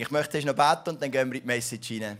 [0.00, 2.16] Ich möchte jetzt noch beten und dann gehen wir in die Message rein.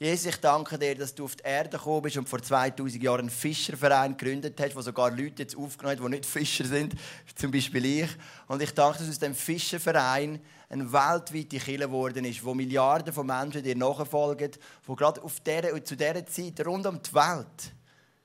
[0.00, 3.20] Jesus, ich danke dir, dass du auf die Erde gekommen bist und vor 2000 Jahren
[3.20, 6.96] einen Fischerverein gegründet hast, wo sogar Leute jetzt aufgenommen haben, die nicht Fischer sind,
[7.36, 8.08] zum Beispiel ich.
[8.48, 13.28] Und ich danke, dass aus dem Fischerverein eine weltweite Kille geworden ist, wo Milliarden von
[13.28, 14.50] Menschen dir nachfolgen,
[14.84, 17.72] wo gerade auf der, zu dieser Zeit rund um die Welt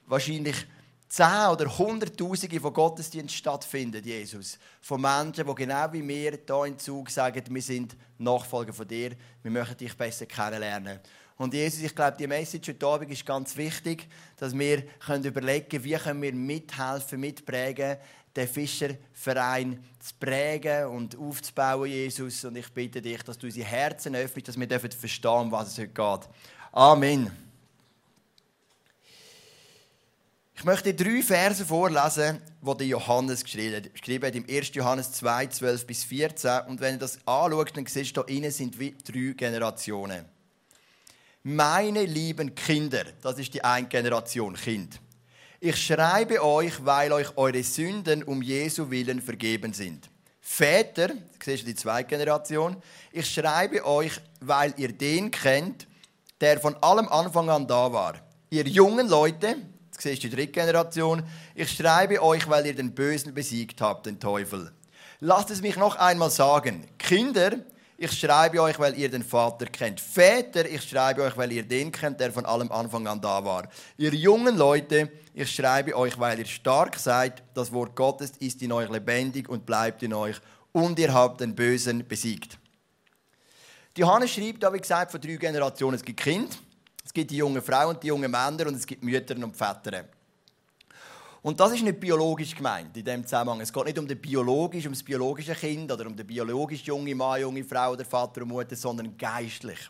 [0.08, 0.66] wahrscheinlich
[1.14, 4.58] Zehn oder Hunderttausende von Gottesdiensten stattfinden, Jesus.
[4.82, 9.12] Von Menschen, die genau wie wir hier in Zug sagen, wir sind Nachfolger von dir,
[9.44, 11.00] wir möchten dich besser kennenlernen.
[11.38, 14.08] Und Jesus, ich glaube, die Message heute Abend ist ganz wichtig,
[14.38, 17.98] dass wir können überlegen können, wie können wir mithelfen, mitprägen,
[18.36, 22.44] den Fischerverein zu prägen und aufzubauen, Jesus.
[22.44, 25.90] Und ich bitte dich, dass du unsere Herzen öffnest, dass wir verstehen, was es heute
[25.90, 26.30] geht.
[26.72, 27.43] Amen.
[30.64, 32.42] Ich möchte drei Verse vorlesen,
[32.80, 34.74] die Johannes geschrieben hat, im 1.
[34.74, 36.62] Johannes 2, 12 bis 14.
[36.70, 40.24] Und wenn ihr das anschaut, dann siehst du, da innen sind wie drei Generationen.
[41.44, 45.02] Meine lieben Kinder, das ist die eine Generation Kind.
[45.60, 50.10] Ich schreibe euch, weil euch eure Sünden um Jesu Willen vergeben sind.
[50.40, 51.10] Väter,
[51.44, 52.78] siehst du die zweite Generation,
[53.12, 55.88] ich schreibe euch, weil ihr den kennt,
[56.40, 58.14] der von allem Anfang an da war.
[58.50, 59.58] Ihr jungen Leute,
[59.94, 61.24] Jetzt siehst du die dritte Generation.
[61.54, 64.72] Ich schreibe euch, weil ihr den Bösen besiegt habt, den Teufel.
[65.20, 66.88] Lasst es mich noch einmal sagen.
[66.98, 67.52] Kinder,
[67.96, 70.02] ich schreibe euch, weil ihr den Vater kennt.
[70.02, 73.70] Väter, ich schreibe euch, weil ihr den kennt, der von allem Anfang an da war.
[73.96, 77.44] Ihr jungen Leute, ich schreibe euch, weil ihr stark seid.
[77.54, 80.38] Das Wort Gottes ist in euch lebendig und bleibt in euch.
[80.72, 82.58] Und ihr habt den Bösen besiegt.
[83.96, 85.94] Johannes schreibt wie gesagt, von drei Generationen.
[85.94, 86.56] Es gibt Kinder,
[87.04, 90.06] es gibt die jungen Frauen und die jungen Männer und es gibt Mütter und Väter.
[91.42, 93.60] Und das ist nicht biologisch gemeint in dem Zusammenhang.
[93.60, 97.42] Es geht nicht um, biologisch, um das biologische Kind oder um den biologisch junge Mann,
[97.42, 99.90] junge Frau oder Vater und Mutter, sondern geistlich.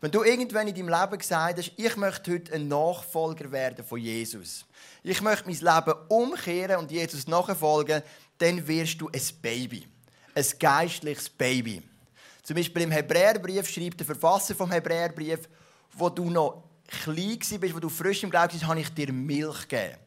[0.00, 3.98] Wenn du irgendwann in deinem Leben gesagt hast, ich möchte heute ein Nachfolger werden von
[3.98, 4.64] Jesus,
[5.02, 8.02] ich möchte mein Leben umkehren und Jesus nachfolgen,
[8.38, 9.88] dann wirst du ein Baby.
[10.34, 11.82] Ein geistliches Baby.
[12.42, 15.48] Zum Beispiel im Hebräerbrief schreibt der Verfasser vom Hebräerbrief,
[15.96, 19.68] wo du noch klein bist, wo du frisch im Glauben bist, habe ich dir Milch
[19.68, 19.98] gegeben.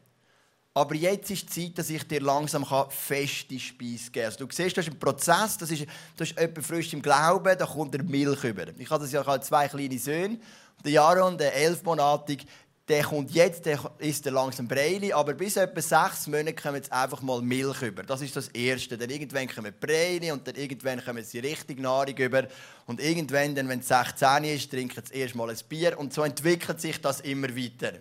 [0.73, 4.25] Aber jetzt ist die Zeit, dass ich dir langsam feste Speise geben kann.
[4.25, 7.57] Also du siehst, das ist ein Prozess, das ist, das ist jemand frisch im Glauben,
[7.57, 8.67] da kommt der Milch über.
[8.77, 10.39] Ich habe zwei kleine Söhne,
[10.85, 12.45] der Jaron, der elfmonatig,
[12.87, 16.91] der kommt jetzt, der ist der langsam Breili, aber bis etwa sechs Monate kommen jetzt
[16.91, 18.03] einfach mal Milch über.
[18.03, 18.97] Das ist das Erste.
[18.97, 22.47] Dann irgendwann kommen Breili und dann irgendwann kommen sie richtig Nahrung über.
[22.85, 26.23] Und irgendwann, dann, wenn es 16 ist, trinken sie erst mal ein Bier und so
[26.23, 27.93] entwickelt sich das immer weiter.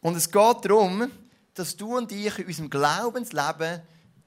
[0.00, 1.08] Und es geht darum,
[1.54, 3.82] dass du und ich in unserem Glaubensleben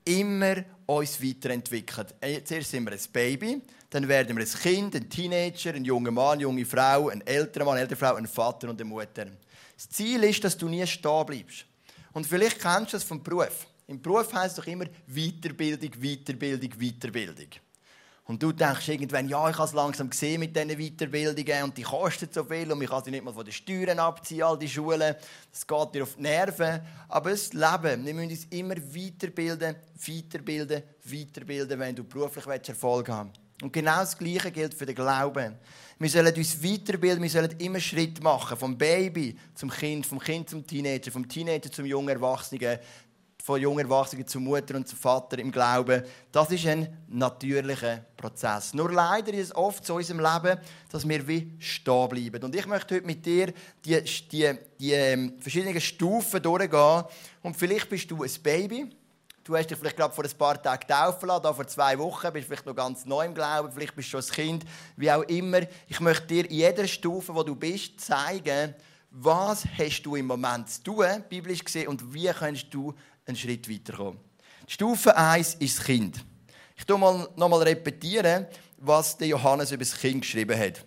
[0.06, 2.08] immer uns weiterentwickeln.
[2.46, 3.62] Zuerst sind wir ein Baby,
[3.96, 7.64] dann werden wir ein Kind, ein Teenager, ein junger Mann, eine junge Frau, ein älterer
[7.64, 9.28] Mann, eine ältere Frau, ein Vater und eine Mutter.
[9.74, 11.66] Das Ziel ist, dass du nie stehen bleibst.
[12.12, 13.66] Und vielleicht kennst du das vom Beruf.
[13.88, 17.48] Im Beruf heißt es doch immer Weiterbildung, Weiterbildung, Weiterbildung.
[18.26, 21.84] Und du denkst irgendwann, ja, ich habe es langsam gesehen mit diesen Weiterbildungen und die
[21.84, 24.68] kosten so viel und ich kann sie nicht mal von den Steuern abziehen, all die
[24.68, 25.16] Schulen.
[25.52, 26.82] Das geht dir auf die Nerven.
[27.08, 29.76] Aber das Leben, wir müssen uns immer weiterbilden,
[30.06, 33.45] weiterbilden, weiterbilden, wenn du beruflich Erfolg haben willst.
[33.62, 35.56] Und genau das Gleiche gilt für den Glauben.
[35.98, 38.58] Wir sollen uns weiterbilden, wir sollen immer Schritt machen.
[38.58, 42.80] Vom Baby zum Kind, vom Kind zum Teenager, vom Teenager zum jungen Erwachsenen,
[43.42, 46.04] von jungen Erwachsenen zu Mutter und zu Vater im Glauben.
[46.32, 48.74] Das ist ein natürlicher Prozess.
[48.74, 50.60] Nur leider ist es oft so in unserem Leben,
[50.92, 52.44] dass wir wie stehen bleiben.
[52.44, 53.54] Und ich möchte heute mit dir
[53.86, 54.02] die,
[54.32, 57.04] die, die ähm, verschiedenen Stufen durchgehen.
[57.42, 58.90] Und vielleicht bist du ein Baby.
[59.46, 62.48] Du hast dich vielleicht gerade vor ein paar Tagen taufen lassen, vor zwei Wochen, bist
[62.48, 64.66] vielleicht noch ganz neu im Glauben, vielleicht bist du schon ein Kind,
[64.98, 65.60] wie auch immer.
[65.88, 68.74] Ich möchte dir in jeder Stufe, wo du bist, zeigen,
[69.12, 72.96] was hast du im Moment zu tun, biblisch gesehen, und wie kannst du
[73.28, 74.20] einen Schritt weiterkommen.
[74.68, 76.26] Stufe 1 ist das Kind.
[76.76, 80.84] Ich tue mal nochmal repetieren, was der Johannes über das Kind geschrieben hat.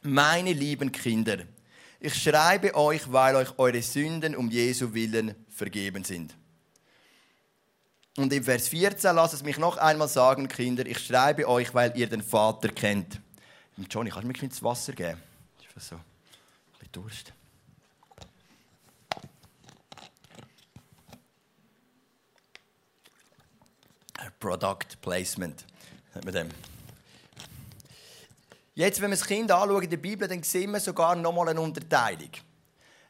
[0.00, 1.40] Meine lieben Kinder,
[2.00, 6.34] ich schreibe euch, weil euch eure Sünden um Jesu Willen vergeben sind.
[8.16, 11.96] Und im Vers 14 lasst es mich noch einmal sagen, Kinder, ich schreibe euch, weil
[11.96, 13.20] ihr den Vater kennt.
[13.90, 15.20] Johnny, kannst du mir ein bisschen Wasser geben?
[15.60, 15.96] Ich so.
[15.96, 16.02] Ein
[16.78, 17.32] bisschen Durst.
[24.40, 25.64] Product Placement.
[28.74, 31.48] Jetzt, wenn wir das Kind anschauen in der Bibel, dann sehen wir sogar noch mal
[31.48, 32.30] eine Unterteilung.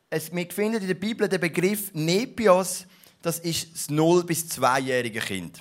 [0.08, 2.86] Es, wir finden in der Bibel den Begriff Nepios,
[3.26, 5.58] das ist das 0- bis 2-jährige Kind.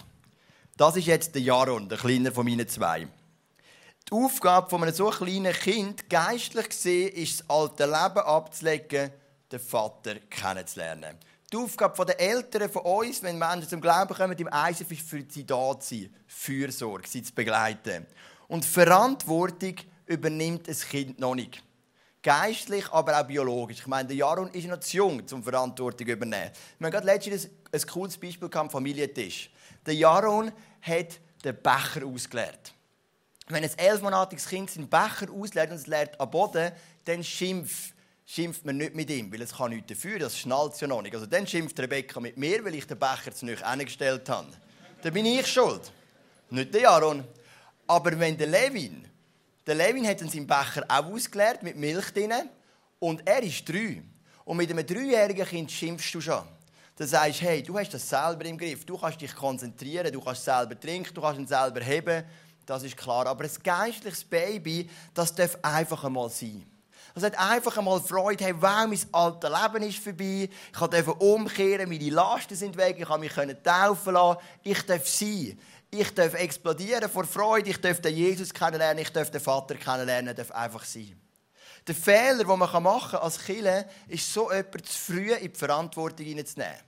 [0.78, 3.08] Das ist jetzt der Jaron, der kleiner von meinen zwei.
[4.08, 9.10] Die Aufgabe von einem so kleinen Kind, geistlich gesehen, ist das alte Leben abzulegen,
[9.52, 11.18] den Vater kennenzulernen.
[11.52, 15.26] Die Aufgabe der Eltern von uns, wenn Menschen zum Glauben kommen, im Eisen ist für
[15.28, 18.06] sie da zu sein, Fürsorge, sie zu begleiten.
[18.48, 21.64] Und Verantwortung übernimmt ein Kind noch nicht.
[22.26, 23.82] Geistlich, aber auch biologisch.
[23.82, 26.50] Ich meine, der Jaron ist noch zu jung, um Verantwortung zu übernehmen.
[26.80, 29.52] Wir haben gerade letztens ein, ein cooles Beispiel am Familientisch.
[29.86, 30.52] Der Jaron
[30.82, 32.74] hat den Becher ausgeleert.
[33.48, 36.72] Wenn ein elfmonatiges Kind seinen Becher ausleert und es leert am Boden,
[37.04, 37.94] dann schimpft,
[38.26, 41.14] schimpft man nicht mit ihm, weil es kann nichts dafür, das schnallt ja noch nicht.
[41.14, 44.50] Also dann schimpft Rebecca mit mir, weil ich den Becher zu nicht angestellt habe.
[45.04, 45.92] Dann bin ich schuld.
[46.50, 47.24] Nicht der Jaron.
[47.86, 49.08] Aber wenn der Levin,
[49.66, 52.34] der Levin hat seinen Becher auch ausgeleert mit Milch drin
[53.00, 54.04] und er ist drei.
[54.44, 56.44] Und mit einem dreijährigen Kind schimpfst du schon.
[56.98, 60.22] Dann sagst du, hey, du hast das selber im Griff, du kannst dich konzentrieren, du
[60.22, 62.24] kannst selber trinken, du kannst ihn selber heben
[62.66, 63.28] das ist klar.
[63.28, 66.66] Aber ein geistliches Baby, das darf einfach einmal sein.
[67.14, 70.50] Das hat einfach einmal Freude, hey, wow, mein altes Leben ist vorbei.
[70.50, 73.32] Ich durfte umkehren, meine Lasten sind weg, ich kann mich
[73.64, 74.40] taufen lassen.
[74.64, 75.58] Ich darf sein.
[75.98, 80.36] Ich darf explodieren vor Freude, ich darf den Jesus kennenlernen, ich darf den Vater kennenlernen,
[80.36, 81.20] darf einfach sein.
[81.88, 85.58] Der Fehler, den man machen kann als Killer, ist so jemanden zu früh in die
[85.58, 86.80] Verantwortung hineinzunehmen.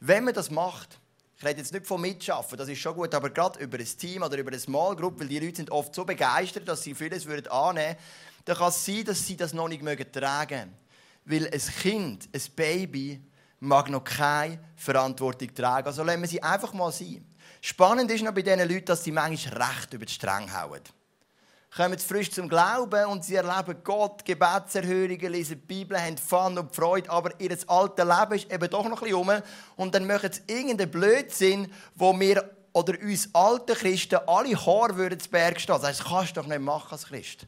[0.00, 0.98] Wenn man das macht,
[1.36, 4.22] ich rede jetzt nicht von Mitschaffen, das ist schon gut, aber gerade über ein Team
[4.22, 7.26] oder über eine Small Group, weil die Leute sind oft so begeistert, dass sie vieles
[7.26, 7.96] annehmen würden,
[8.44, 10.76] dann kann es sein, dass sie das noch nicht mögen tragen
[11.24, 13.20] Weil ein Kind, ein Baby,
[13.60, 15.86] mag noch keine Verantwortung tragen.
[15.86, 17.24] Also lassen wir sie einfach mal sein.
[17.66, 20.82] Spannend ist noch bei diesen Leuten, dass sie manchmal recht über die Stränge hauen
[21.74, 26.76] kommen frisch zum Glauben und sie erleben Gott, Gebetserhörungen, lesen die Bibel, haben Fun und
[26.76, 29.42] Freude, aber ihr altes Leben ist eben doch noch ein bisschen um.
[29.76, 35.18] Und dann machen sie irgendeinen Blödsinn, wo wir oder uns alten Christen alle Haare würden
[35.18, 35.74] zu Berg stehen.
[35.74, 37.46] Das, heißt, das kannst du doch nicht machen als Christ.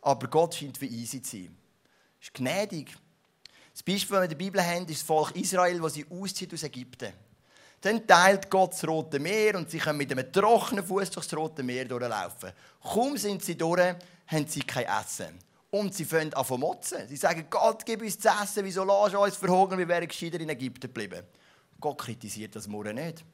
[0.00, 1.56] Aber Gott scheint wie easy zu sein.
[2.18, 2.96] ist gnädig.
[3.72, 6.52] Das Beispiel, das wir in der Bibel haben, ist das Volk Israel, das sie auszieht
[6.54, 7.12] aus Ägypten.
[7.80, 11.62] Dann teilt Gott das Rote Meer und sie können mit einem trockenen Fuß durchs Rote
[11.62, 12.52] Meer durchlaufen.
[12.82, 13.94] Kaum sind sie durch,
[14.26, 15.38] haben sie kein Essen.
[15.70, 17.08] Und sie fangen an zu motzen.
[17.08, 20.48] Sie sagen, Gott, gib uns zu essen, wieso du uns verhungern, wir wären gescheiter in
[20.48, 21.24] Ägypten geblieben.
[21.80, 23.24] Gott kritisiert das Murren nicht.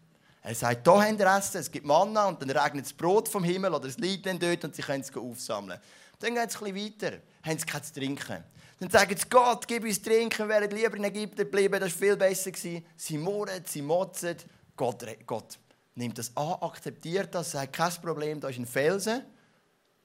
[0.43, 3.43] Er sagt, da haben wir Essen, es gibt Manna und dann regnet das Brot vom
[3.43, 5.81] Himmel oder es liegt dann dort und sie können es aufsammeln.
[6.21, 8.45] Dann geht es ein bisschen weiter, haben sie kein trinken.
[8.79, 11.99] Dann sagen sie, Gott, gib uns trinken, wir wären lieber in Ägypten geblieben, das war
[11.99, 12.51] viel besser.
[12.55, 14.37] Sie murren, sie motzen.
[14.77, 15.59] Gott, Gott
[15.95, 19.23] nimmt das an, akzeptiert das, sagt, kein Problem, da ist ein Felsen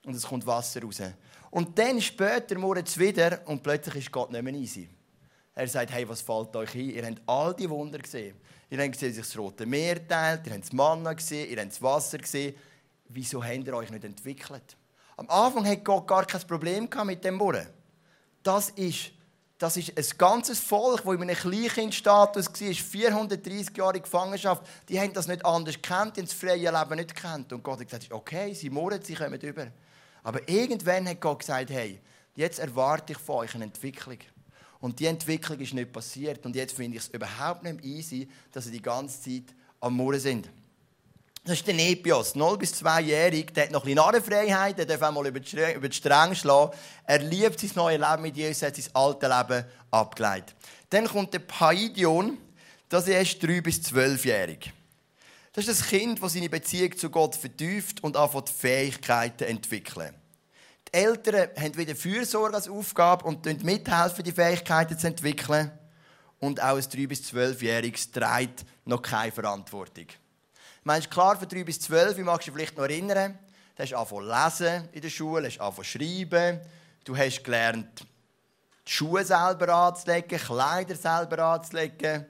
[0.05, 1.01] und es kommt Wasser raus.
[1.49, 4.89] Und dann später murren sie wieder und plötzlich ist Gott nicht mehr easy.
[5.53, 6.91] Er sagt, hey, was fällt euch ein?
[6.91, 8.37] Ihr habt all die Wunder gesehen.
[8.69, 11.59] Ihr habt gesehen, wie sich das Rote Meer teilt, ihr habt das Manna gesehen, ihr
[11.59, 12.55] habt das Wasser gesehen.
[13.09, 14.77] Wieso habt ihr euch nicht entwickelt?
[15.17, 17.67] Am Anfang hat Gott gar kein Problem mit dem Murren
[18.43, 19.11] das ist,
[19.57, 24.63] das ist ein ganzes Volk, das in einem Kleinkindstatus war, 430 Jahre in Gefangenschaft.
[24.89, 27.53] Die haben das nicht anders haben das freie Leben nicht gekannt.
[27.53, 29.67] Und Gott hat gesagt, okay, sie murren, sie kommen über.
[30.23, 31.99] Aber irgendwann hat Gott gesagt, hey,
[32.35, 34.17] jetzt erwarte ich von euch eine Entwicklung.
[34.79, 36.43] Und die Entwicklung ist nicht passiert.
[36.45, 40.19] Und jetzt finde ich es überhaupt nicht easy, dass sie die ganze Zeit am Murren
[40.19, 40.49] sind.
[41.43, 43.51] Das ist der Nepios, 0- bis 2-jährig.
[43.53, 46.71] Der hat noch ein bisschen Narrenfreiheit, der darf einmal über die Stränge schlagen.
[47.03, 50.55] Er liebt sein neues Leben mit Jesus, hat sein altes Leben abgeleitet.
[50.91, 52.37] Dann kommt der Paidion,
[52.89, 54.71] das ist 3- bis 12-jährig.
[55.53, 60.13] Das ist das Kind, das seine Beziehung zu Gott vertieft und anfängt Fähigkeiten zu entwickeln.
[60.87, 65.71] Die Eltern haben wieder Fürsorge als Aufgabe und mithelfen, die Fähigkeiten zu entwickeln.
[66.39, 70.05] Und auch ein 3- bis 12-jähriges trägt noch keine Verantwortung.
[70.83, 73.37] Meinst klar, von 3 bis 12, wie magst dich vielleicht noch erinnern?
[73.75, 76.59] Du hast angefangen lesen in der Schule, hast angefangen schreiben,
[77.03, 78.05] du hast gelernt,
[78.87, 82.25] die Schuhe selber anzulegen, Kleider selber anzulegen.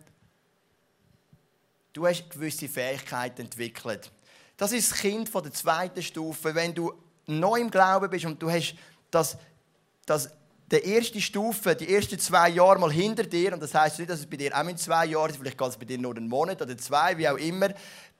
[1.93, 4.11] Du hast gewisse Fähigkeiten entwickelt.
[4.57, 6.53] Das ist das Kind von der zweiten Stufe.
[6.53, 6.93] Wenn du
[7.27, 8.75] neu im Glauben bist und du hast
[9.09, 9.37] das,
[10.05, 10.29] das
[10.71, 14.19] die erste Stufe, die ersten zwei Jahre mal hinter dir, und das heißt nicht, dass
[14.19, 16.29] es bei dir auch in zwei Jahren ist, vielleicht geht es bei dir nur einen
[16.29, 17.69] Monat oder zwei, wie auch immer,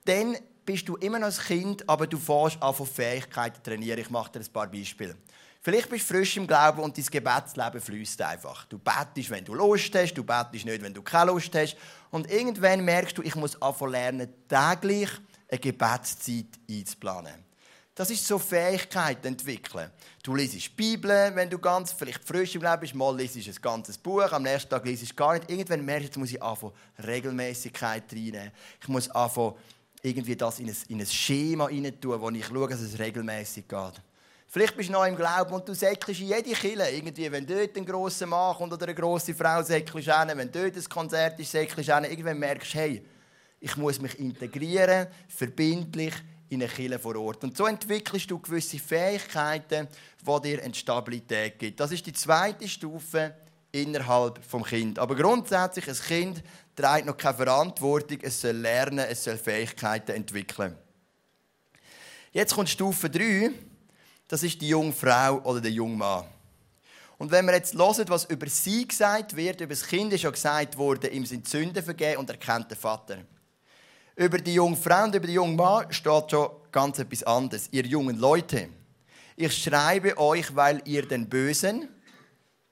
[0.06, 4.00] dann bist du immer noch ein Kind, aber du fährst an von Fähigkeiten trainieren.
[4.00, 5.16] Ich mache dir ein paar Beispiele.
[5.64, 8.66] Vielleicht bist du frisch im Glauben und dein Gebetsleben fließt einfach.
[8.66, 11.78] Du betest, wenn du Lust hast, du betest nicht, wenn du keine Lust hast.
[12.10, 15.10] Und irgendwann merkst du, ich muss anfangen lernen, täglich
[15.48, 17.46] eine Gebetszeit einzuplanen.
[17.94, 19.92] Das ist so Fähigkeiten entwickeln.
[20.24, 23.62] Du liest Bibel, wenn du ganz vielleicht frisch im Leben bist, mal liest du ein
[23.62, 25.52] ganzes Buch, am nächsten Tag liest du gar nicht.
[25.52, 26.74] Irgendwann merkst du, jetzt muss ich anfangen,
[27.06, 28.52] Regelmäßigkeit reinnehmen.
[28.82, 29.56] Ich muss anfangen,
[30.02, 33.68] irgendwie das in ein, in ein Schema rein tun, wo ich schaue, dass es regelmäßig
[33.68, 34.02] geht.
[34.48, 36.90] Vielleicht bist du noch im Glauben und du säckelst in jede Kille.
[36.92, 40.32] Irgendwie, wenn dort ein grosser Mann kommt oder eine grosse Frau, säckelst du hin.
[40.38, 42.04] Wenn dort ein Konzert ist, säckelst du hin.
[42.04, 43.06] Irgendwann merkst du, hey,
[43.62, 46.14] ich muss mich integrieren, verbindlich
[46.50, 47.46] in eine Kille vor Ort.
[47.46, 49.88] Und so entwickelst du gewisse Fähigkeiten,
[50.20, 51.78] die dir eine Stabilität geben.
[51.78, 53.34] Das ist die zweite Stufe
[53.72, 55.00] innerhalb vom Kind.
[55.00, 56.44] Aber grundsätzlich, ein Kind
[56.76, 58.20] trägt noch keine Verantwortung.
[58.22, 60.76] Es soll lernen, es soll Fähigkeiten entwickeln.
[62.32, 63.52] Jetzt kommt Stufe 3
[64.32, 66.24] das ist die junge Frau oder der junge Mann.
[67.18, 70.30] Und wenn wir jetzt hören, was über sie gesagt wird, über das Kind ist ja
[70.30, 73.18] gesagt worden, ihm sind Sünden vergeben und er kennt den Vater.
[74.16, 77.68] Über die junge Frau und über den jungen Mann steht schon ganz etwas anderes.
[77.72, 78.70] Ihr jungen Leute,
[79.36, 81.90] ich schreibe euch, weil ihr den Bösen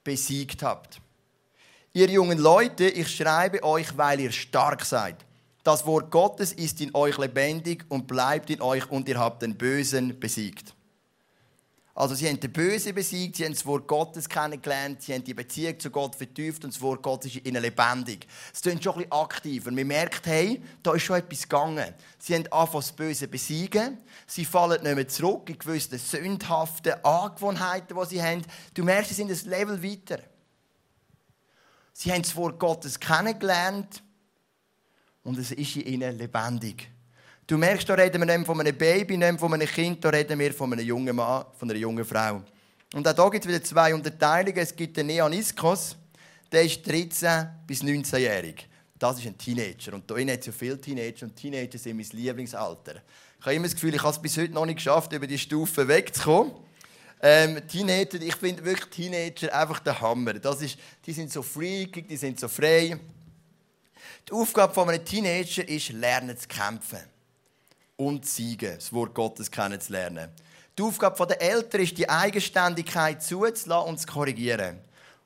[0.02, 1.02] besiegt habt.
[1.92, 5.26] Ihr jungen Leute, ich schreibe euch, weil ihr stark seid.
[5.64, 9.58] Das Wort Gottes ist in euch lebendig und bleibt in euch und ihr habt den
[9.58, 10.76] Bösen besiegt.
[11.96, 15.34] Also sie haben den Böse besiegt, sie haben das Wort Gottes kennengelernt, sie haben die
[15.34, 18.26] Beziehung zu Gott vertieft und das Wort Gottes ist ihnen lebendig.
[18.54, 19.72] Es klingt schon ein bisschen aktiver.
[19.72, 21.94] Man merkt, hey, da ist schon etwas gegangen.
[22.20, 23.98] Sie haben angefangen, das Böse besiegen.
[24.28, 28.44] Sie fallen nicht mehr zurück in gewisse sündhaften Angewohnheiten, die sie haben.
[28.76, 30.20] Du merkst, sie sind ein Level weiter.
[32.02, 34.02] Sie haben das Wort Gottes kennengelernt
[35.22, 36.90] und es ist in ihnen lebendig.
[37.46, 40.40] Du merkst, da reden wir nicht von einem Baby, nicht von einem Kind, da reden
[40.40, 42.42] wir von einem jungen Mann, von einer jungen Frau.
[42.94, 44.60] Und auch hier gibt es wieder zwei Unterteilungen.
[44.60, 45.98] Es gibt den Neaniskos,
[46.50, 48.70] der ist 13 bis 19-jährig.
[48.98, 49.94] Das ist ein Teenager.
[49.94, 53.02] Und hier hat es ja viele Teenager und Teenager sind mein Lieblingsalter.
[53.42, 55.38] Ich habe immer das Gefühl, ich habe es bis heute noch nicht geschafft, über die
[55.38, 56.54] Stufe wegzukommen.
[57.22, 60.34] Ähm, Teenager, ich finde wirklich Teenager einfach der Hammer.
[60.36, 62.98] Das ist, die sind so freakig, die sind so frei.
[64.28, 67.00] Die Aufgabe von einem Teenager ist, lernen zu kämpfen
[67.98, 70.30] und siegen, das Wort Gottes kennenzulernen.
[70.78, 74.80] Die Aufgabe der Eltern ist, die Eigenständigkeit zuzulassen und zu korrigieren.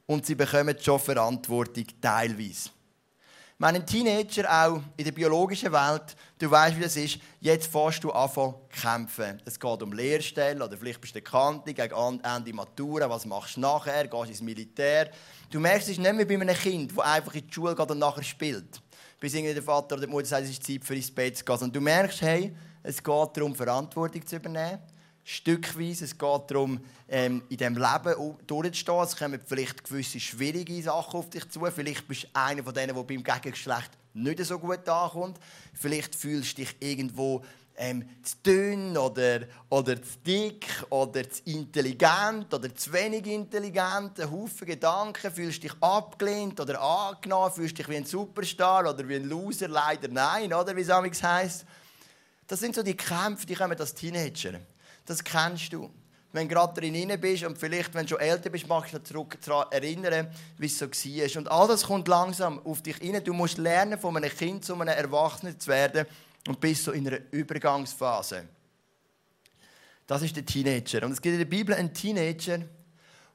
[0.07, 2.69] Und sie bekommen schon Verantwortung, teilweise.
[3.57, 8.11] Mein Teenager auch in der biologischen Welt, du weißt, wie das ist, jetzt fährst du
[8.11, 9.41] an zu kämpfen.
[9.45, 13.61] Es geht um Lehrstellen oder vielleicht bist du Kante gegen Ende Matura, was machst du
[13.61, 15.11] nachher, gehst ins Militär.
[15.49, 17.91] Du merkst, es ist nicht mehr bei einem Kind, das einfach in die Schule geht
[17.91, 18.81] und nachher spielt
[19.23, 21.45] bis irgendwie der Vater oder die Mutter sagt, es ist Zeit für ins Bett zu
[21.45, 21.57] gehen.
[21.61, 24.79] Und du merkst, hey, es geht darum, Verantwortung zu übernehmen.
[25.23, 26.05] Stückweise.
[26.05, 29.03] Es geht darum, ähm, in diesem Leben durchzustehen.
[29.03, 31.61] Es kommen vielleicht gewisse schwierige Sachen auf dich zu.
[31.73, 35.39] Vielleicht bist du einer von denen, der beim Gegengeschlecht nicht so gut ankommt.
[35.73, 37.43] Vielleicht fühlst du dich irgendwo
[37.75, 44.31] ähm, zu dünn oder, oder zu dick oder zu intelligent oder zu wenig intelligent, ein
[44.31, 49.27] Haufen Gedanken, fühlst dich abgelehnt oder angenommen, fühlst dich wie ein Superstar oder wie ein
[49.27, 51.65] Loser, leider nein, oder wie es heisst.
[52.45, 54.59] Das sind so die Kämpfe, die kommen als Teenager.
[55.05, 55.89] Das kennst du.
[56.31, 59.07] Wenn du gerade drin bist und vielleicht, wenn du schon älter bist, magst du dich
[59.07, 61.37] zurück daran erinnern, wie es so war.
[61.37, 63.23] Und all das kommt langsam auf dich rein.
[63.23, 66.07] Du musst lernen, von einem Kind zu einem Erwachsenen zu werden
[66.47, 68.45] und bist so in einer Übergangsphase.
[70.07, 71.05] Das ist der Teenager.
[71.05, 72.59] Und es gibt in der Bibel einen Teenager,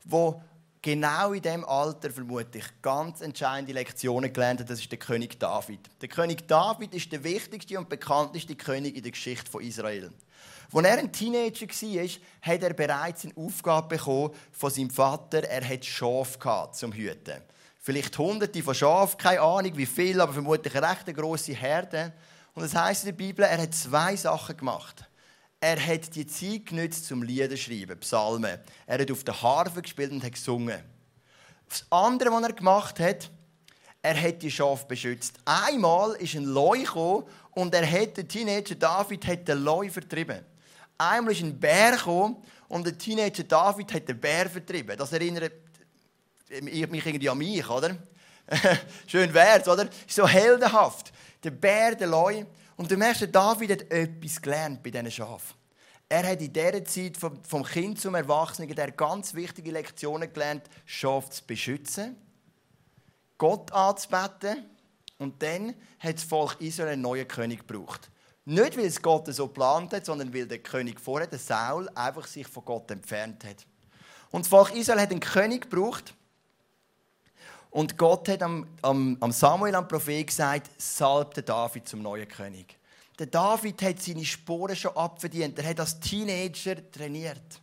[0.05, 0.43] der
[0.83, 4.71] genau in dem Alter vermutlich ganz entscheidende Lektionen gelernt hat.
[4.71, 5.81] Das ist der König David.
[6.01, 10.13] Der König David ist der wichtigste und bekannteste König in der Geschichte von Israel.
[10.73, 12.09] Als er ein Teenager war,
[12.43, 15.45] hat er bereits eine Aufgabe bekommen von seinem Vater.
[15.45, 16.39] Er hat Schafe
[16.73, 17.43] zum Hüten.
[17.81, 22.13] Vielleicht Hunderte von Schafen, keine Ahnung wie viel, aber vermutlich eine recht grosse Herde.
[22.55, 25.08] Und es heißt in der Bibel, er hat zwei Sachen gemacht.
[25.61, 28.59] Er hat die Zeit genutzt zum Lieder schreiben, Psalmen.
[28.87, 30.81] Er hat auf der Harfe gespielt und hat gesungen.
[31.69, 33.31] Das andere, was er gemacht hat,
[34.01, 35.39] er hat die Schafe beschützt.
[35.45, 36.85] Einmal ist ein Leu
[37.53, 40.45] und er hat, der Teenager David hat den Leu vertrieben.
[40.97, 42.37] Einmal ist ein Bär gekommen
[42.69, 44.97] und der Teenager David hat den Bär vertrieben.
[44.97, 45.53] Das erinnert
[46.63, 47.97] mich irgendwie an mich, oder?
[49.07, 49.89] Schön wär's, oder?
[50.07, 51.13] So heldenhaft
[51.43, 52.45] der Bär, der Leu.
[52.79, 55.57] Und du merkst, David hat etwas gelernt bei diesen Schafen.
[56.09, 61.29] Er hat in dieser Zeit vom, Kind zum Erwachsenen der ganz wichtige Lektionen gelernt, Schafe
[61.29, 62.17] zu beschützen,
[63.37, 64.65] Gott anzubeten
[65.19, 68.11] und dann hat das Volk Israel einen neuen König gebraucht.
[68.45, 72.29] Nicht, weil es Gott so geplant hat, sondern weil der König vorher, der Saul, einfach
[72.29, 73.67] sich von Gott entfernt hat.
[74.31, 76.15] Und das Volk Israel hat einen König gebraucht,
[77.71, 82.79] und Gott hat am, am, am Samuel, am Prophet, gesagt, salbte David zum neuen König.
[83.19, 85.59] Der David hat seine Sporen schon abverdient.
[85.59, 87.61] Er hat als Teenager trainiert.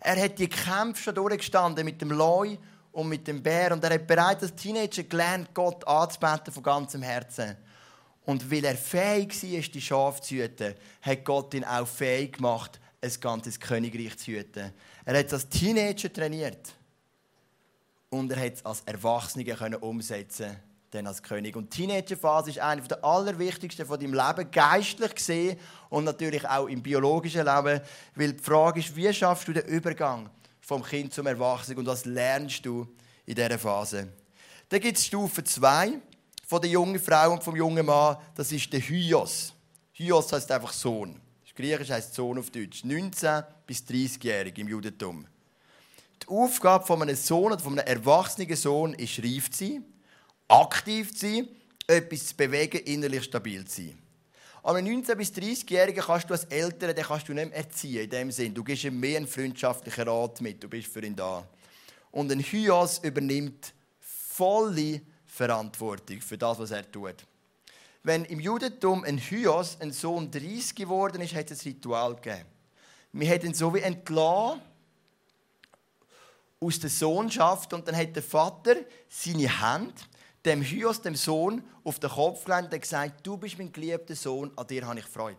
[0.00, 2.56] Er hat die Kämpfe schon durchgestanden mit dem Leu
[2.92, 3.72] und mit dem Bär.
[3.72, 7.56] Und er hat bereits als Teenager gelernt, Gott anzubeten von ganzem Herzen.
[8.24, 12.80] Und weil er fähig war, die Schafe zu hüten, hat Gott ihn auch fähig gemacht,
[13.02, 14.72] ein ganzes Königreich zu hüten.
[15.04, 16.74] Er hat als Teenager trainiert.
[18.14, 20.56] Und er hat es als Erwachsener können umsetzen
[20.90, 21.56] dann als König.
[21.56, 25.58] Und die Teenagerphase ist eine der allerwichtigsten von deinem Leben, geistlich gesehen
[25.90, 27.80] und natürlich auch im biologischen Leben.
[28.14, 30.30] Weil die Frage ist, wie schaffst du den Übergang
[30.60, 32.86] vom Kind zum Erwachsenen und was lernst du
[33.26, 34.08] in dieser Phase?
[34.68, 35.94] Dann gibt es Stufe 2
[36.46, 38.16] von der jungen Frau und vom jungen Mann.
[38.36, 39.52] Das ist der Hyos.
[39.94, 41.20] Hyos heißt einfach Sohn.
[41.56, 42.84] Griechisch heißt Sohn auf Deutsch.
[42.84, 45.26] 19 bis 30-jährig im Judentum.
[46.24, 49.84] Die Aufgabe von einem Sohn oder von einem erwachsenen Sohn ist, reif zu sein,
[50.48, 51.48] aktiv zu sein,
[51.86, 53.98] etwas zu bewegen, innerlich stabil zu sein.
[54.62, 58.10] Aber 19- bis 30-Jährigen kannst du als Eltern den kannst du nicht mehr erziehen, in
[58.10, 58.54] dem Sinn.
[58.54, 61.46] Du gibst ihm mehr einen freundschaftlichen Rat mit, du bist für ihn da.
[62.10, 67.16] Und ein Hyas übernimmt volle Verantwortung für das, was er tut.
[68.02, 72.46] Wenn im Judentum ein Hyos, ein Sohn 30 geworden ist, hat es ein Ritual gegeben.
[73.12, 74.62] Wir hätten ihn so wie entlassen
[76.64, 78.76] aus der Sohnschaft und dann hat der Vater
[79.08, 80.08] seine Hand
[80.44, 84.50] dem Hyos, dem Sohn, auf den Kopf gelegt und gesagt, du bist mein geliebter Sohn,
[84.56, 85.38] an dir habe ich Freude.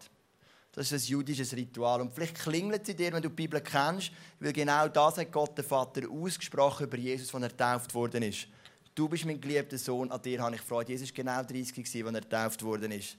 [0.71, 2.01] Das ist ein jüdisches Ritual.
[2.01, 5.57] Und vielleicht klingelt es dir, wenn du die Bibel kennst, weil genau das hat Gott,
[5.57, 8.47] der Vater, ausgesprochen über Jesus, als er getauft worden ist.
[8.93, 10.91] Du bist mein geliebter Sohn, an dir habe ich Freude.
[10.91, 13.17] Jesus war genau 30, als er getauft worden ist.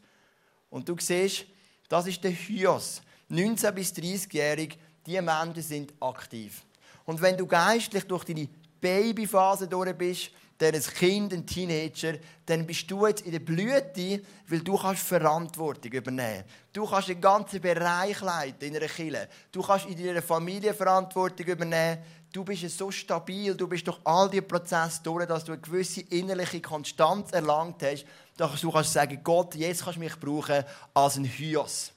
[0.69, 1.47] Und du siehst,
[1.89, 3.01] das ist der Hyos.
[3.31, 6.63] 19- bis 30-Jährige, diese Menschen sind aktiv.
[7.07, 8.49] Und wenn du geistlich durch deine
[8.81, 12.15] Babyphase durch bist, dann ein Kind, ein Teenager,
[12.47, 16.45] dann bist du jetzt in der Blüte, weil du kannst Verantwortung übernehmen.
[16.73, 19.29] Du kannst den ganzen Bereich leiten in einer Kirche.
[19.53, 21.99] Du kannst in deiner Familie Verantwortung übernehmen.
[22.33, 26.01] Du bist so stabil, du bist durch all diese Prozesse durch, dass du eine gewisse
[26.03, 28.05] innerliche Konstanz erlangt hast,
[28.37, 31.93] dass du kannst sagen, Gott, jetzt kannst du mich brauchen als ein Hyos.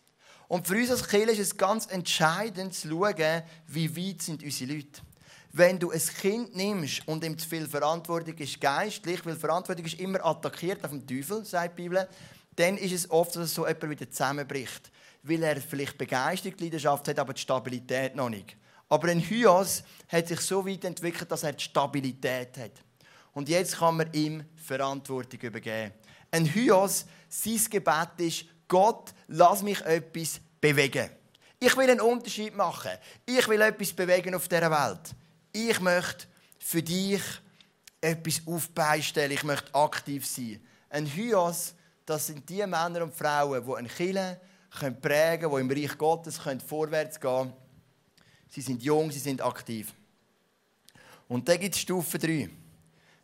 [0.50, 4.74] Und für uns als Kirche ist es ganz entscheidend zu schauen, wie weit sind unsere
[4.74, 5.01] Leute.
[5.51, 10.00] Wenn du ein Kind nimmst und ihm zu viel Verantwortung ist geistlich, weil Verantwortung ist
[10.00, 12.10] immer attackiert auf den Teufel, sagt die Bibel,
[12.56, 14.91] dann ist es oft dass so jemand wieder zusammenbricht.
[15.21, 18.58] Weil er vielleicht begeistert Leidenschaft hat, aber die Stabilität noch nicht.
[18.89, 22.71] Aber ein Hyos hat sich so weit entwickelt, dass er die Stabilität hat.
[23.34, 25.93] Und jetzt kann man ihm Verantwortung übergeben.
[26.32, 31.10] Ein Hyos, sein Gebet ist, Gott, lass mich etwas bewegen.
[31.60, 32.91] Ich will einen Unterschied machen.
[33.26, 35.15] Ich will etwas bewegen auf dieser Welt.
[35.52, 37.22] Ich möchte für dich
[38.00, 39.32] etwas aufbeistellen.
[39.32, 40.62] Ich möchte aktiv sein.
[40.89, 41.74] Ein Hyos,
[42.06, 44.39] das sind die Männer und Frauen, die ein Kille
[45.02, 47.54] prägen können, die im Reich Gottes vorwärts gehen können.
[48.48, 49.93] Sie sind jung, sie sind aktiv.
[51.28, 52.50] Und dann gibt es Stufe 3.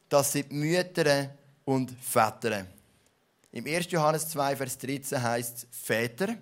[0.08, 1.30] Das sind Mütter
[1.64, 2.68] und Väter.
[3.52, 3.90] Im 1.
[3.90, 6.36] Johannes 2, Vers 13 heißt es, Väter,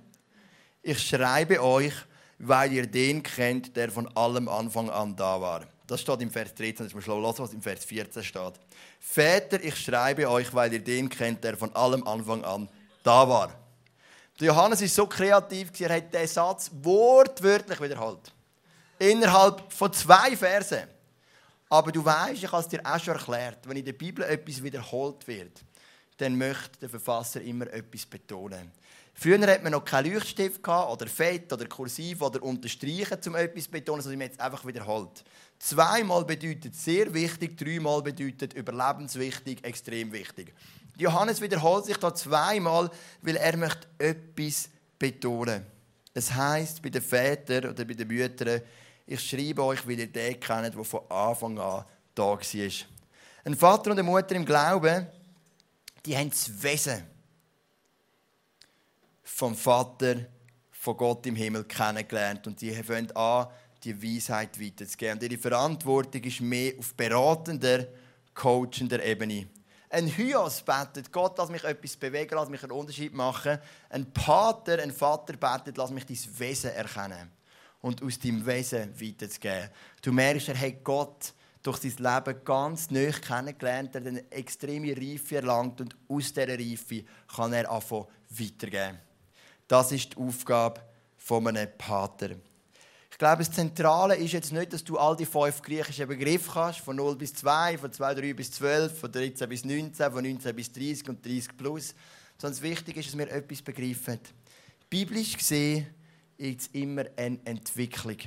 [0.83, 1.93] ich schreibe euch,
[2.39, 5.65] weil ihr den kennt, der von allem Anfang an da war.
[5.87, 8.53] Das steht im Vers 13, das muss man hören, was im Vers 14 steht.
[8.99, 12.69] Väter, ich schreibe euch, weil ihr den kennt, der von allem Anfang an
[13.01, 13.53] da war.
[14.39, 18.31] Der Johannes ist so kreativ, er hat diesen Satz wortwörtlich wiederholt.
[18.99, 20.87] Innerhalb von zwei Versen.
[21.69, 24.61] Aber du weißt, ich habe es dir auch schon erklärt, wenn in der Bibel etwas
[24.61, 25.61] wiederholt wird,
[26.17, 28.71] dann möchte der Verfasser immer etwas betonen.
[29.23, 33.71] Früher hat man noch keinen Leuchtstift oder Fett oder Kursiv oder unterstreichen, um etwas zu
[33.71, 35.23] betonen, sondern man jetzt einfach wiederholt.
[35.59, 40.53] Zweimal bedeutet sehr wichtig, dreimal bedeutet überlebenswichtig, extrem wichtig.
[40.97, 44.67] Johannes wiederholt sich da zweimal, weil er möchte etwas
[44.99, 45.67] betonen.
[46.13, 48.59] Es heißt bei den Vätern oder bei den Müttern,
[49.07, 52.37] ich schreibe euch, weil ihr den kennt, der von Anfang an da war.
[53.45, 55.07] Ein Vater und eine Mutter im Glauben
[56.05, 57.12] die haben das Wesen
[59.23, 60.17] vom Vater,
[60.71, 63.47] von Gott im Himmel kennengelernt und die fangen an,
[63.83, 65.13] die Weisheit weiterzugeben.
[65.17, 67.87] Und ihre Verantwortung ist mehr auf beratender,
[68.33, 69.47] coachender Ebene.
[69.89, 73.59] Ein Hyos betet, Gott, lass mich etwas bewegen, lass mich einen Unterschied machen.
[73.89, 77.31] Ein Pater, ein Vater betet, lass mich dein Wesen erkennen
[77.81, 79.69] und aus deinem Wesen weiterzugeben.
[80.01, 84.97] Du merkst, er hat Gott durch sein Leben ganz neu kennengelernt, er hat eine extreme
[84.97, 88.97] Reife erlangt und aus dieser Reife kann er anfangen weitergeben.
[89.73, 90.81] Das ist die Aufgabe
[91.17, 92.29] von einem Pater.
[93.09, 96.81] Ich glaube, das Zentrale ist jetzt nicht, dass du all die fünf griechischen Begriffe kannst,
[96.81, 100.55] von 0 bis 2, von 2, 3 bis 12, von 13 bis 19, von 19
[100.55, 101.95] bis 30 und 30 plus.
[102.37, 104.19] Sondern das Wichtige ist, dass wir etwas begreifen.
[104.91, 105.87] Biblisch gesehen
[106.37, 108.17] ist es immer eine Entwicklung.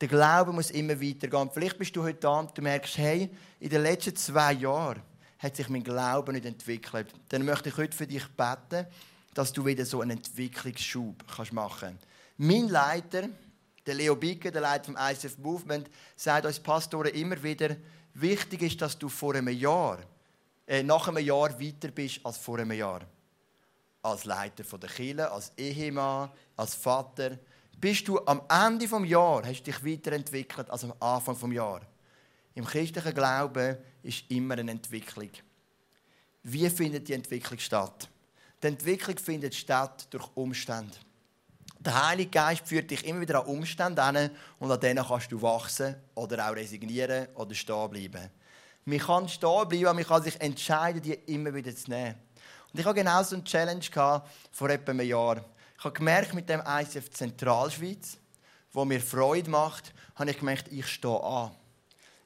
[0.00, 1.50] Der Glaube muss immer weitergehen.
[1.54, 5.00] Vielleicht bist du heute da und du merkst, hey, in den letzten zwei Jahren
[5.38, 7.14] hat sich mein Glaube nicht entwickelt.
[7.28, 8.88] Dann möchte ich heute für dich beten,
[9.34, 12.06] dass du wieder so einen Entwicklungsschub kannst machen kannst.
[12.36, 13.28] Mein Leiter,
[13.86, 17.76] Der Leo Bicke, der Leiter vom ICF Movement, sagt uns Pastoren immer wieder,
[18.14, 19.98] wichtig ist, dass du vor einem Jahr,
[20.66, 23.00] äh, nach einem Jahr weiter bist als vor einem Jahr.
[24.02, 27.38] Als Leiter der Kirche, als Ehemann, als Vater.
[27.78, 31.86] Bist du am Ende des Jahres, hast dich weiterentwickelt als am Anfang des Jahres.
[32.54, 35.30] Im christlichen Glauben ist immer eine Entwicklung.
[36.42, 38.08] Wie findet die Entwicklung statt?
[38.62, 40.96] Die Entwicklung findet statt durch Umstände.
[41.78, 45.40] Der Heilige Geist führt dich immer wieder an Umstände hin und an denen kannst du
[45.40, 48.28] wachsen oder auch resignieren oder stehen bleiben.
[48.84, 52.16] Man kann stehen bleiben, man kann sich entscheiden, die immer wieder zu nehmen.
[52.72, 55.44] Und ich hatte genau so eine Challenge vor etwa einem Jahr.
[55.78, 58.18] Ich habe gemerkt, mit dem ICF Zentralschweiz,
[58.72, 61.52] wo mir Freude macht, habe ich gemerkt, ich stehe an.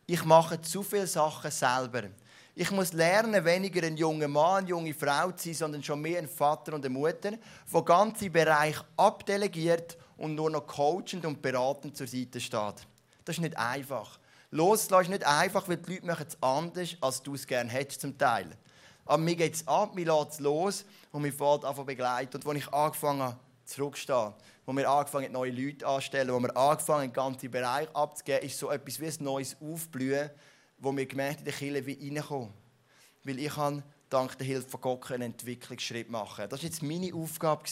[0.06, 2.08] Ich mache zu viele Sachen selber.
[2.56, 6.20] Ich muss lernen, weniger ein junger Mann, eine junge Frau zu sein, sondern schon mehr
[6.20, 11.96] ein Vater und eine Mutter, der ganze Bereich abdelegiert und nur noch coachend und beratend
[11.96, 12.86] zur Seite steht.
[13.24, 14.20] Das ist nicht einfach.
[14.52, 18.02] Loslassen ist nicht einfach, weil die Leute machen es anders, als du es gerne hättest
[18.02, 18.56] zum Teil.
[19.04, 22.36] Aber mir geht es ab, mir lässt es los und mir fährt an begleiten.
[22.36, 24.32] Und als ich angefangen habe, zurückzustehen,
[24.64, 28.58] wo wir angefangen neue Leute anzustellen, wo wir angefangen haben, den ganzen Bereich abzugeben, ist
[28.58, 30.30] so etwas wie ein neues Aufblühen
[30.84, 32.52] wo wir gemerkt in der Kirche wie reinkommen.
[33.24, 36.46] Weil ich kann dank der Hilfe von Gott einen Entwicklungsschritt machen.
[36.48, 37.64] Das war jetzt meine Aufgabe.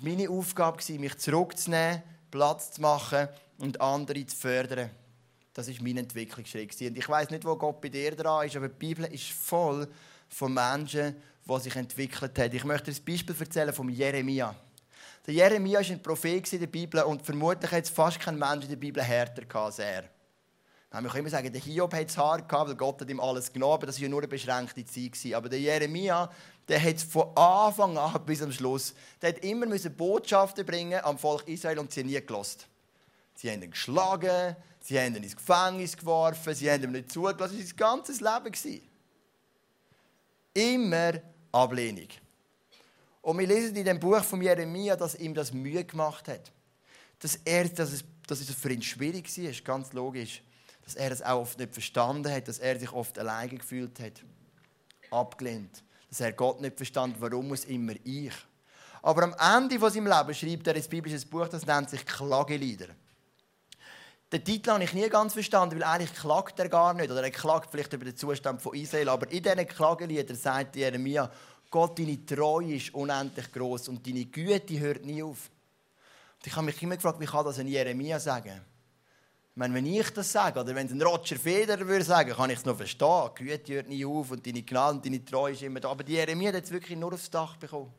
[0.00, 4.90] Meine Aufgabe war, mich zurückzunehmen, Platz zu machen und andere zu fördern.
[5.52, 6.80] Das war mein Entwicklungsschritt.
[6.80, 9.86] Und ich weiß nicht, wo Gott bei dir dran ist, aber die Bibel ist voll
[10.28, 11.14] von Menschen,
[11.44, 12.54] die sich entwickelt haben.
[12.54, 14.54] Ich möchte ein Beispiel erzählen von Jeremia.
[15.26, 18.64] Der Jeremia war ein Prophet in der Bibel und vermutlich hat es fast kein Mensch
[18.64, 20.04] in der Bibel härter als er.
[20.92, 23.50] Wir können immer sagen, der Hiob hat es hart gehabt, weil Gott hat ihm alles
[23.50, 25.32] genommen, das war ja nur eine beschränkte Zeit.
[25.32, 26.30] Aber der Jeremia,
[26.68, 31.48] der hat von Anfang an bis zum Schluss, der hat immer Botschaften bringen am Volk
[31.48, 32.66] Israel und sie nie gelost.
[33.34, 37.56] Sie haben ihn geschlagen, sie haben ihn ins Gefängnis geworfen, sie haben ihm nicht zugelassen.
[37.56, 38.82] Das war sein ganzes Leben.
[40.52, 42.08] Immer Ablehnung.
[43.22, 46.52] Und wir lesen in dem Buch von Jeremia, dass ihm das Mühe gemacht hat.
[47.18, 50.42] Dass, er, dass, es, dass es für ihn schwierig war, ganz logisch
[50.84, 54.22] dass er es auch oft nicht verstanden hat, dass er sich oft alleine gefühlt hat,
[55.10, 58.32] abgelehnt, dass er Gott nicht verstand, warum muss immer ich.
[59.02, 62.88] Aber am Ende von seinem Leben schreibt er ein biblisches Buch, das nennt sich Klagelieder.
[64.32, 67.10] Den Titel habe ich nie ganz verstanden, weil eigentlich klagt er gar nicht.
[67.10, 69.10] Oder er klagt vielleicht über den Zustand von Israel.
[69.10, 71.30] Aber in diesen Klageliedern sagt Jeremia,
[71.70, 75.50] Gott, deine Treue ist unendlich groß und deine Güte hört nie auf.
[76.38, 78.62] Und ich habe mich immer gefragt, wie kann das ein Jeremia sagen?
[79.54, 82.64] Meine, wenn ich das sage, oder wenn ein Roger Federer würde sagen, kann ich es
[82.64, 83.30] noch verstehen.
[83.34, 85.90] Güte hört nie auf und deine Gnade und deine Treue ist immer da.
[85.90, 87.92] Aber die Jeremia hat es wirklich nur aufs Dach bekommen.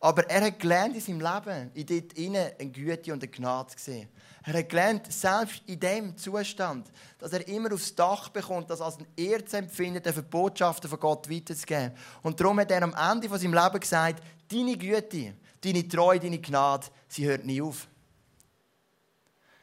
[0.00, 3.76] Aber er hat gelernt in seinem Leben, in dort innen eine Güte und eine Gnade
[3.76, 4.08] zu sehen.
[4.42, 8.98] Er hat gelernt, selbst in dem Zustand, dass er immer aufs Dach bekommt, das als
[8.98, 11.92] ein Ehre zu empfinden, für Botschaften von Gott weiterzugeben.
[12.22, 16.40] Und darum hat er am Ende von seinem Leben gesagt, deine Güte, deine Treue, deine
[16.40, 17.86] Gnade, sie hört nie auf.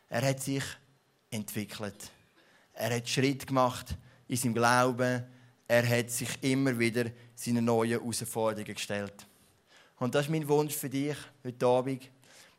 [0.08, 0.63] Er hat sich
[1.30, 2.12] entwickelt.
[2.74, 3.96] Er hat Schritt gemacht
[4.28, 5.24] in seinem Glauben.
[5.68, 9.26] Er hat sich immer wieder seine neuen Herausforderungen gestellt.
[10.00, 12.10] Und das ist mein Wunsch für dich heute Abend,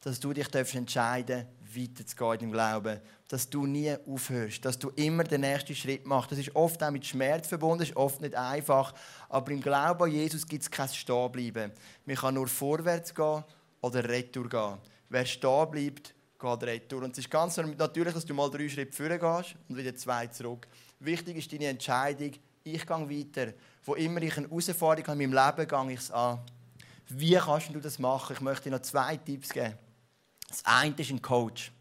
[0.01, 3.01] dass du dich entscheiden darfst, weiterzugehen im Glauben.
[3.29, 6.33] Dass du nie aufhörst, dass du immer den nächsten Schritt machst.
[6.33, 8.95] Das ist oft auch mit Schmerz verbunden, ist oft nicht einfach.
[9.29, 11.73] Aber im Glauben an Jesus gibt es kein Stehenbleiben.
[12.07, 13.45] Man kann nur vorwärts gehen
[13.81, 14.79] oder retour gehen.
[15.11, 17.03] Wer stehen bleibt, geht retour.
[17.03, 20.27] Und es ist ganz natürlich, dass du mal drei Schritte vorne gehst und wieder zwei
[20.29, 20.69] zurück.
[21.01, 22.33] Wichtig ist deine Entscheidung,
[22.65, 23.53] ich gehe weiter.
[23.85, 26.41] Wo immer ich eine Herausforderung habe in meinem Leben, gehe ich es an.
[27.09, 28.35] Wie kannst du das machen?
[28.35, 29.75] Ich möchte dir noch zwei Tipps geben.
[30.49, 31.73] Das eine ist ein Coach.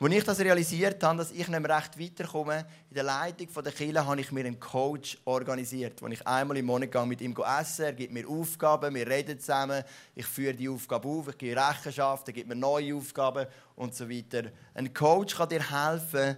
[0.00, 3.72] Als ich das realisiert habe, dass ich nicht mehr recht weiterkomme, in der Leitung der
[3.72, 7.84] Kirche habe ich mir einen Coach organisiert, wo ich einmal im Monat mit ihm essen
[7.84, 9.82] er gibt mir Aufgaben, wir reden zusammen,
[10.14, 14.08] ich führe die Aufgabe auf, ich gebe Rechenschaft, er gibt mir neue Aufgaben und so
[14.08, 14.52] weiter.
[14.72, 16.36] Ein Coach kann dir helfen,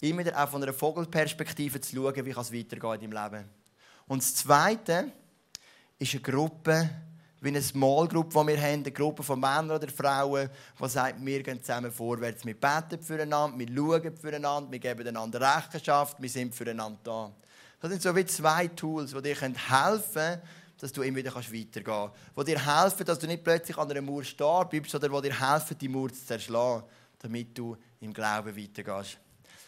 [0.00, 3.48] immer wieder auch von einer Vogelperspektive zu schauen, wie es weitergeht in deinem Leben.
[4.06, 5.10] Und das Zweite
[5.98, 6.88] ist eine Gruppe,
[7.46, 11.24] wie eine Small Group, die wir haben, eine Gruppe von Männern oder Frauen, die sagt,
[11.24, 12.44] wir gehen zusammen vorwärts.
[12.44, 17.32] Wir beten füreinander, wir schauen füreinander, wir geben einander Rechenschaft, wir sind füreinander da.
[17.80, 20.42] Das sind so wie zwei Tools, die dir helfen können,
[20.78, 22.14] dass du immer wieder weitergehen kannst.
[22.36, 25.40] Die dir helfen, dass du nicht plötzlich an einer Mauer stehen bleibst, sondern die dir
[25.40, 26.82] helfen, die Mauer zu zerschlagen,
[27.20, 29.18] damit du im Glauben weitergehst.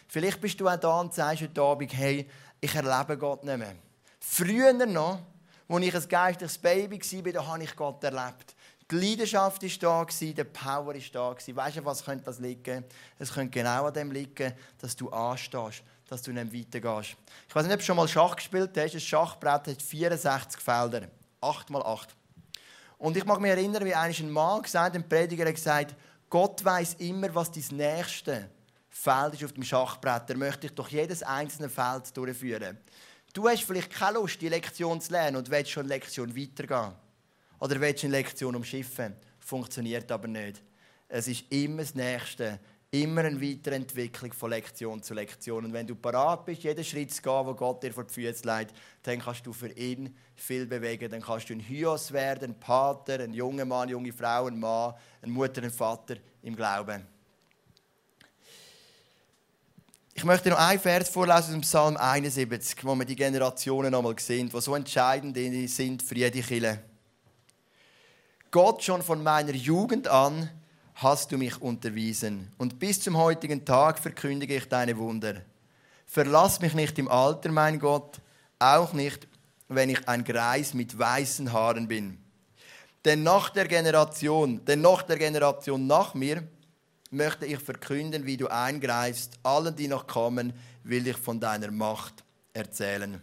[0.09, 2.29] Vielleicht bist du auch da und sagst heute Abend, hey,
[2.61, 3.77] ich erlebe Gott nicht mehr.
[4.19, 5.21] Früher noch,
[5.69, 8.55] als ich ein geistliches Baby war, da habe ich Gott erlebt.
[8.91, 11.57] Die Leidenschaft war da, der Power war da.
[11.57, 12.85] Weißt du, was könnte das liegen?
[13.19, 17.17] Es könnte genau an dem liegen, dass du anstehst, dass du nicht weitergehst.
[17.47, 18.95] Ich weiß nicht, ob du schon mal Schach gespielt hast.
[18.95, 21.09] Ein Schachbrett hat 64 Felder.
[21.43, 22.15] 8 mal 8.
[22.97, 25.95] Und ich mag mich erinnern, wie ein Mann gesagt ein Prediger hat gesagt,
[26.31, 28.51] Gott weiß immer, was dein nächste
[28.89, 30.31] Feld ist auf dem Schachbrett.
[30.31, 32.79] Er möchte dich durch jedes einzelne Feld durchführen.
[33.33, 36.93] Du hast vielleicht keine Lust, die Lektion zu lernen und willst schon eine Lektion weitergehen.
[37.61, 39.15] Oder willst eine Lektion umschiffen.
[39.39, 40.63] Funktioniert aber nicht.
[41.09, 42.61] Es ist immer das Nächste.
[42.91, 45.67] Immer eine Weiterentwicklung von Lektion zu Lektion.
[45.67, 48.47] Und wenn du parat bist, jeden Schritt zu gehen, wo Gott dir vor die Füße
[48.47, 51.11] legt, dann kannst du für ihn viel bewegen.
[51.11, 54.59] Dann kannst du ein Hyos werden, ein Pater, ein junger Mann, eine junge Frau, ein
[54.59, 57.07] Mann, eine Mutter, ein Vater im Glauben.
[60.19, 64.19] Ich möchte noch einen Vers vorlesen aus dem Psalm 71, wo wir die Generationen einmal
[64.19, 65.37] sehen, die so entscheidend
[65.71, 66.83] sind für jede Kille.
[68.51, 70.51] Gott, schon von meiner Jugend an
[70.97, 75.35] hast du mich unterwiesen und bis zum heutigen Tag verkündige ich deine Wunder.
[76.05, 78.19] Verlass mich nicht im Alter, mein Gott,
[78.59, 79.29] auch nicht,
[79.69, 82.19] wenn ich ein Greis mit weißen Haaren bin.
[83.05, 86.43] Denn nach der Generation, denn nach der Generation nach mir
[87.11, 89.39] möchte ich verkünden, wie du eingreifst.
[89.43, 90.53] Allen, die noch kommen,
[90.85, 93.21] will ich von deiner Macht erzählen.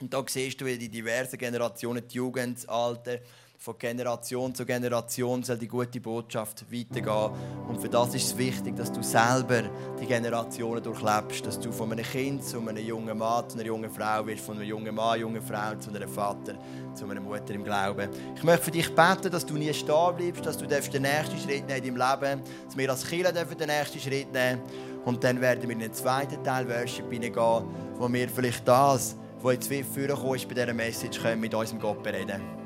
[0.00, 3.18] Und da siehst du, wie die diversen Generationen, die Jugend, das Alter,
[3.62, 7.30] von Generation zu Generation soll die gute Botschaft weitergehen.
[7.68, 9.64] Und für das ist es wichtig, dass du selber
[10.00, 13.90] die Generationen durchlebst, dass du von einem Kind zu einem jungen Mann, zu einer jungen
[13.90, 16.54] Frau wirst, von einem jungen Mann, jungen Frau zu einem Vater,
[16.94, 18.08] zu einer Mutter im Glauben.
[18.34, 21.66] Ich möchte für dich beten, dass du nie stehen bleibst, dass du den nächsten Schritt
[21.66, 24.62] nehmen in deinem Leben, dass wir als Kirche den nächsten Schritt nehmen
[25.04, 27.64] und dann werden wir in den zweiten Teil Worship hineingehen,
[27.98, 32.02] wo wir vielleicht das, was jetzt vorgekommen ist bei dieser Message, können mit unserem Gott
[32.02, 32.59] bereden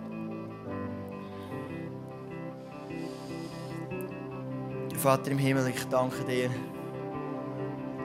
[5.05, 6.49] Vater im Himmel, ich danke dir,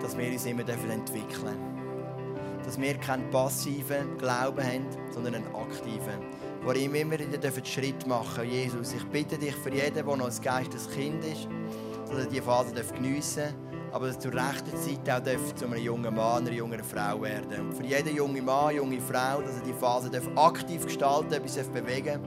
[0.02, 2.62] dass wir uns immer entwickeln dürfen.
[2.66, 6.20] Dass wir keinen passiven Glauben haben, sondern einen aktiven.
[6.62, 8.52] Wo wir immer wieder Schritt machen dürfen.
[8.52, 11.48] Jesus, ich bitte dich für jeden, der noch ein geistes Kind ist,
[12.10, 16.14] dass er diese Phase geniessen darf, aber dass zur rechten Zeit auch zu einem jungen
[16.14, 19.72] Mann, einer jungen Frau werden Und für jeden jungen Mann, junge Frau, dass er die
[19.72, 22.20] Phase aktiv gestalten darf, etwas bewegen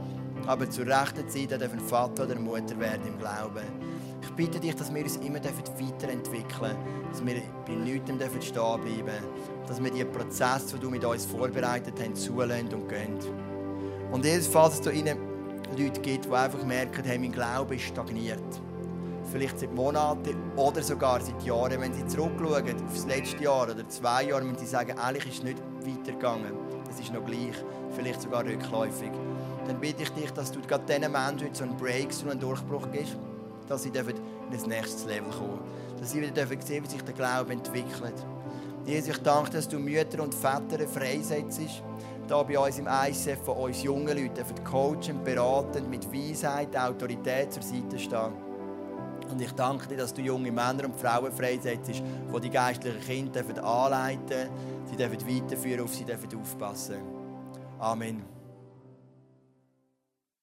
[0.47, 3.92] aber zur rechten Zeit auch ein Vater oder Mutter werden im Glauben.
[4.33, 6.77] Ich bitte dich, dass wir uns immer weiterentwickeln dürfen,
[7.11, 9.25] dass wir bei nichts stehen bleiben
[9.69, 13.19] dass wir die Prozesse, die du mit uns vorbereitet hast, zulassen und gehen.
[14.11, 15.13] Und jedenfalls, dass es da
[15.79, 18.43] Leute gibt, die einfach merken, hey, mein Glaube ist stagniert.
[19.31, 21.79] Vielleicht seit Monaten oder sogar seit Jahren.
[21.79, 25.39] Wenn sie zurückschauen auf das letzte Jahr oder zwei Jahre, müssen sie sagen, eigentlich ist
[25.39, 26.55] es nicht weitergegangen.
[26.91, 27.63] Es ist noch gleich,
[27.95, 29.11] vielleicht sogar rückläufig.
[29.67, 33.19] Dann bitte ich dich, dass du gerade diesen Menschen so einen Breakthrough, einen Durchbruch gibst
[33.69, 35.61] dass sie in ein nächstes Level kommen
[35.99, 38.15] Dass sie wieder sehen wie sich der Glaube entwickelt.
[38.85, 43.57] Jesus, ich danke, dass du Mütter und Väter freisetzt, hier bei uns im ICF, von
[43.57, 48.33] uns jungen Leuten, coachen, beraten, mit Weisheit, Autorität zur Seite stehen.
[49.31, 53.65] Und ich danke dir, dass du junge Männer und Frauen freisetzt, die die geistlichen Kinder
[53.65, 54.51] anleiten dürfen,
[54.91, 56.97] sie dürfen weiterführen, auf sie dürfen aufpassen.
[57.79, 58.42] Amen.